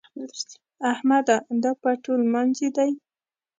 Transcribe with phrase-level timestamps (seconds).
[0.91, 1.37] احمده!
[1.63, 2.91] دا پټو لمانځي دی؟